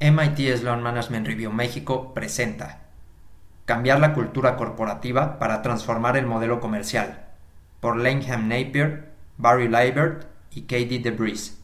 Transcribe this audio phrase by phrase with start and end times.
[0.00, 2.80] MIT Sloan Management Review México presenta
[3.64, 7.26] Cambiar la cultura corporativa para transformar el modelo comercial
[7.78, 11.54] por Langham Napier, Barry Leibert y Katie DeBreeze.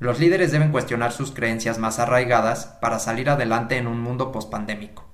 [0.00, 5.04] Los líderes deben cuestionar sus creencias más arraigadas para salir adelante en un mundo pospandémico.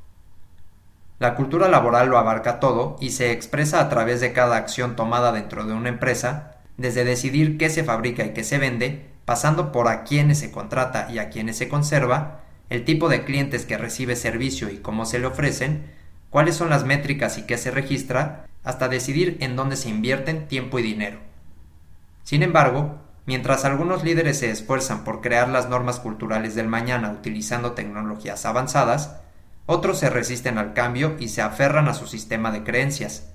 [1.18, 5.30] La cultura laboral lo abarca todo y se expresa a través de cada acción tomada
[5.30, 9.88] dentro de una empresa, desde decidir qué se fabrica y qué se vende, pasando por
[9.88, 12.40] a quiénes se contrata y a quiénes se conserva,
[12.70, 15.92] el tipo de clientes que recibe servicio y cómo se le ofrecen,
[16.30, 20.78] cuáles son las métricas y qué se registra, hasta decidir en dónde se invierten tiempo
[20.78, 21.18] y dinero.
[22.22, 27.72] Sin embargo, mientras algunos líderes se esfuerzan por crear las normas culturales del mañana utilizando
[27.72, 29.16] tecnologías avanzadas,
[29.66, 33.28] otros se resisten al cambio y se aferran a su sistema de creencias.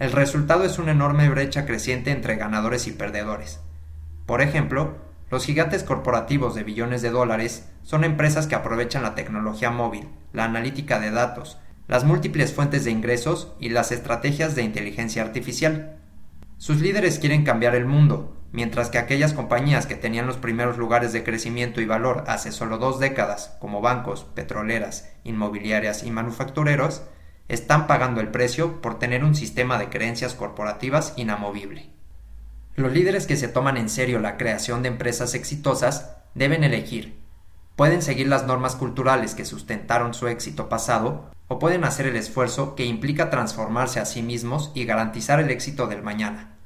[0.00, 3.60] El resultado es una enorme brecha creciente entre ganadores y perdedores.
[4.26, 9.70] Por ejemplo, los gigantes corporativos de billones de dólares son empresas que aprovechan la tecnología
[9.70, 15.22] móvil, la analítica de datos, las múltiples fuentes de ingresos y las estrategias de inteligencia
[15.22, 15.98] artificial.
[16.58, 21.12] Sus líderes quieren cambiar el mundo, mientras que aquellas compañías que tenían los primeros lugares
[21.12, 27.02] de crecimiento y valor hace solo dos décadas, como bancos, petroleras, inmobiliarias y manufactureros,
[27.48, 31.90] están pagando el precio por tener un sistema de creencias corporativas inamovible.
[32.80, 37.20] Los líderes que se toman en serio la creación de empresas exitosas deben elegir.
[37.76, 42.74] Pueden seguir las normas culturales que sustentaron su éxito pasado o pueden hacer el esfuerzo
[42.76, 46.56] que implica transformarse a sí mismos y garantizar el éxito del mañana.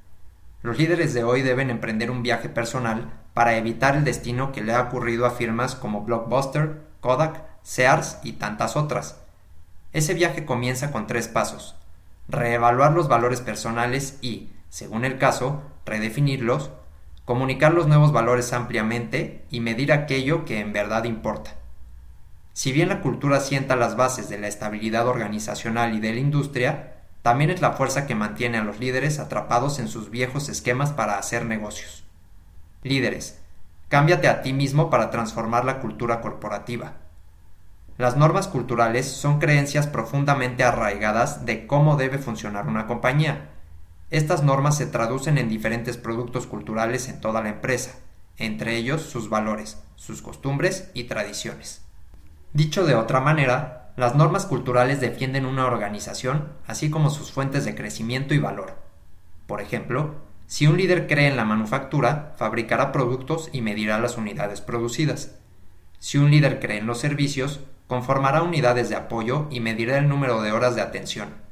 [0.62, 4.72] Los líderes de hoy deben emprender un viaje personal para evitar el destino que le
[4.72, 9.20] ha ocurrido a firmas como Blockbuster, Kodak, Sears y tantas otras.
[9.92, 11.74] Ese viaje comienza con tres pasos.
[12.28, 16.72] Reevaluar los valores personales y, según el caso, redefinirlos,
[17.24, 21.54] comunicar los nuevos valores ampliamente y medir aquello que en verdad importa.
[22.54, 26.94] Si bien la cultura sienta las bases de la estabilidad organizacional y de la industria,
[27.22, 31.18] también es la fuerza que mantiene a los líderes atrapados en sus viejos esquemas para
[31.18, 32.02] hacer negocios.
[32.82, 33.38] Líderes,
[33.88, 36.94] cámbiate a ti mismo para transformar la cultura corporativa.
[37.96, 43.53] Las normas culturales son creencias profundamente arraigadas de cómo debe funcionar una compañía,
[44.10, 47.98] estas normas se traducen en diferentes productos culturales en toda la empresa,
[48.36, 51.82] entre ellos sus valores, sus costumbres y tradiciones.
[52.52, 57.74] Dicho de otra manera, las normas culturales defienden una organización, así como sus fuentes de
[57.74, 58.76] crecimiento y valor.
[59.46, 60.16] Por ejemplo,
[60.46, 65.38] si un líder cree en la manufactura, fabricará productos y medirá las unidades producidas.
[65.98, 70.42] Si un líder cree en los servicios, conformará unidades de apoyo y medirá el número
[70.42, 71.43] de horas de atención.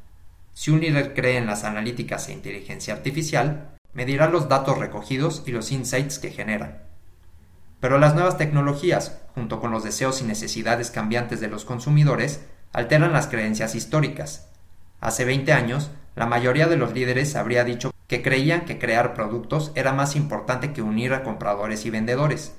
[0.54, 5.52] Si un líder cree en las analíticas e inteligencia artificial, medirá los datos recogidos y
[5.52, 6.82] los insights que generan.
[7.80, 13.12] Pero las nuevas tecnologías, junto con los deseos y necesidades cambiantes de los consumidores, alteran
[13.12, 14.48] las creencias históricas.
[15.00, 19.72] Hace 20 años, la mayoría de los líderes habría dicho que creían que crear productos
[19.74, 22.54] era más importante que unir a compradores y vendedores.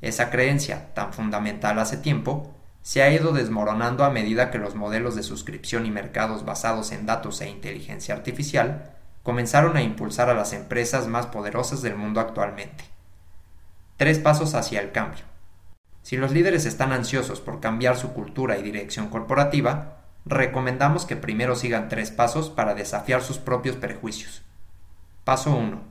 [0.00, 5.14] Esa creencia, tan fundamental hace tiempo, se ha ido desmoronando a medida que los modelos
[5.14, 10.52] de suscripción y mercados basados en datos e inteligencia artificial comenzaron a impulsar a las
[10.52, 12.84] empresas más poderosas del mundo actualmente.
[13.98, 15.24] Tres pasos hacia el cambio.
[16.02, 21.56] Si los líderes están ansiosos por cambiar su cultura y dirección corporativa, recomendamos que primero
[21.56, 24.42] sigan tres pasos para desafiar sus propios prejuicios.
[25.24, 25.82] Paso 1.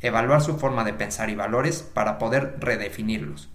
[0.00, 3.50] Evaluar su forma de pensar y valores para poder redefinirlos.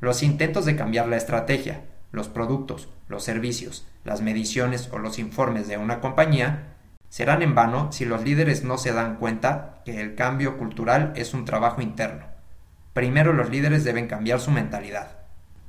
[0.00, 5.66] Los intentos de cambiar la estrategia, los productos, los servicios, las mediciones o los informes
[5.66, 6.76] de una compañía
[7.08, 11.34] serán en vano si los líderes no se dan cuenta que el cambio cultural es
[11.34, 12.26] un trabajo interno.
[12.92, 15.18] Primero los líderes deben cambiar su mentalidad.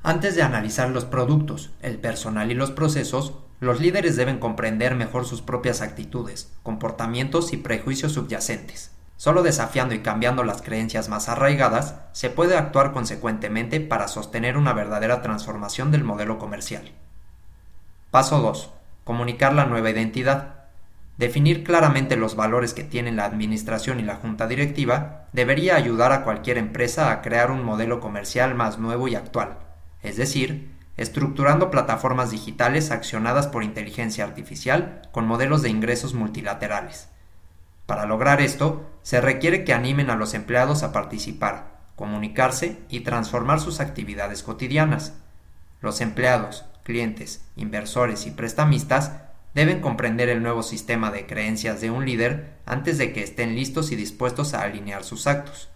[0.04, 5.26] Antes de analizar los productos, el personal y los procesos, los líderes deben comprender mejor
[5.26, 8.92] sus propias actitudes, comportamientos y prejuicios subyacentes.
[9.19, 14.72] Solo desafiando y cambiando las creencias más arraigadas, se puede actuar consecuentemente para sostener una
[14.72, 16.94] verdadera transformación del modelo comercial.
[18.12, 18.71] Paso 2.
[19.04, 20.54] Comunicar la nueva identidad.
[21.18, 26.24] Definir claramente los valores que tienen la administración y la junta directiva debería ayudar a
[26.24, 29.57] cualquier empresa a crear un modelo comercial más nuevo y actual,
[30.01, 37.10] es decir, estructurando plataformas digitales accionadas por inteligencia artificial con modelos de ingresos multilaterales
[37.89, 43.59] para lograr esto, se requiere que animen a los empleados a participar, comunicarse y transformar
[43.59, 45.15] sus actividades cotidianas.
[45.81, 49.13] Los empleados, clientes, inversores y prestamistas
[49.56, 53.91] deben comprender el nuevo sistema de creencias de un líder antes de que estén listos
[53.91, 55.69] y dispuestos a alinear sus actos.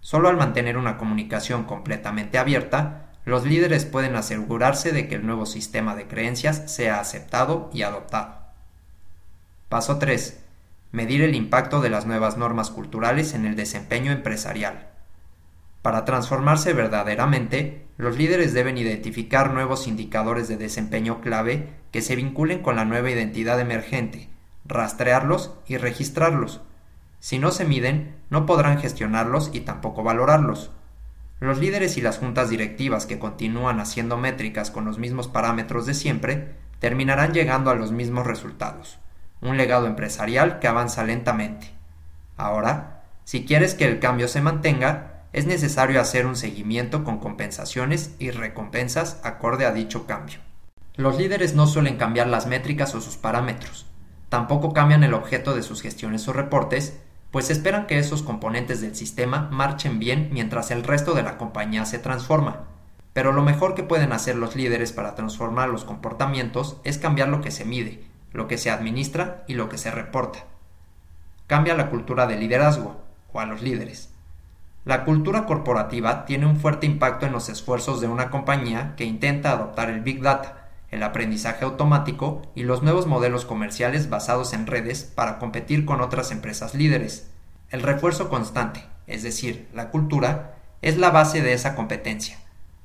[0.00, 5.44] Solo al mantener una comunicación completamente abierta, los líderes pueden asegurarse de que el nuevo
[5.44, 8.38] sistema de creencias sea aceptado y adoptado.
[9.68, 10.41] Paso 3.
[10.92, 14.90] Medir el impacto de las nuevas normas culturales en el desempeño empresarial.
[15.80, 22.62] Para transformarse verdaderamente, los líderes deben identificar nuevos indicadores de desempeño clave que se vinculen
[22.62, 24.28] con la nueva identidad emergente,
[24.64, 26.60] rastrearlos y registrarlos.
[27.20, 30.70] Si no se miden, no podrán gestionarlos y tampoco valorarlos.
[31.40, 35.94] Los líderes y las juntas directivas que continúan haciendo métricas con los mismos parámetros de
[35.94, 38.98] siempre terminarán llegando a los mismos resultados,
[39.42, 41.70] un legado empresarial que avanza lentamente.
[42.36, 48.14] Ahora, si quieres que el cambio se mantenga, es necesario hacer un seguimiento con compensaciones
[48.18, 50.38] y recompensas acorde a dicho cambio.
[50.94, 53.86] Los líderes no suelen cambiar las métricas o sus parámetros,
[54.28, 56.98] tampoco cambian el objeto de sus gestiones o reportes,
[57.30, 61.86] pues esperan que esos componentes del sistema marchen bien mientras el resto de la compañía
[61.86, 62.64] se transforma.
[63.14, 67.40] Pero lo mejor que pueden hacer los líderes para transformar los comportamientos es cambiar lo
[67.40, 70.44] que se mide, lo que se administra y lo que se reporta.
[71.46, 73.02] Cambia la cultura de liderazgo,
[73.32, 74.10] o a los líderes.
[74.84, 79.52] La cultura corporativa tiene un fuerte impacto en los esfuerzos de una compañía que intenta
[79.52, 85.04] adoptar el Big Data, el aprendizaje automático y los nuevos modelos comerciales basados en redes
[85.04, 87.30] para competir con otras empresas líderes.
[87.70, 92.38] El refuerzo constante, es decir, la cultura, es la base de esa competencia.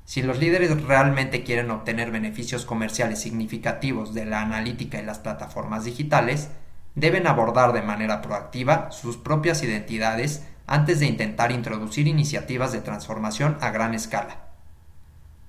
[0.08, 5.84] Si los líderes realmente quieren obtener beneficios comerciales significativos de la analítica y las plataformas
[5.84, 6.48] digitales,
[6.96, 13.58] deben abordar de manera proactiva sus propias identidades antes de intentar introducir iniciativas de transformación
[13.60, 14.46] a gran escala.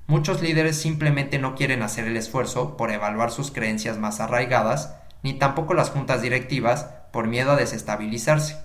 [0.09, 5.35] Muchos líderes simplemente no quieren hacer el esfuerzo por evaluar sus creencias más arraigadas, ni
[5.35, 8.59] tampoco las juntas directivas por miedo a desestabilizarse.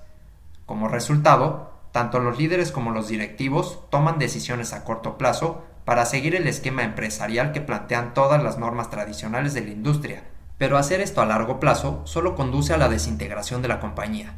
[0.65, 6.35] Como resultado, tanto los líderes como los directivos toman decisiones a corto plazo para seguir
[6.35, 10.23] el esquema empresarial que plantean todas las normas tradicionales de la industria,
[10.57, 14.35] pero hacer esto a largo plazo solo conduce a la desintegración de la compañía.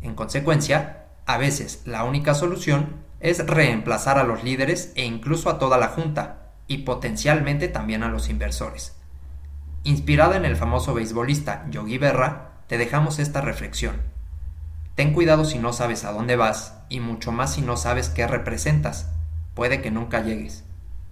[0.00, 5.58] En consecuencia, a veces la única solución es reemplazar a los líderes e incluso a
[5.58, 8.96] toda la junta, y potencialmente también a los inversores.
[9.84, 14.00] Inspirada en el famoso beisbolista Yogi Berra, te dejamos esta reflexión.
[14.94, 18.26] Ten cuidado si no sabes a dónde vas y mucho más si no sabes qué
[18.26, 19.10] representas.
[19.54, 20.64] Puede que nunca llegues.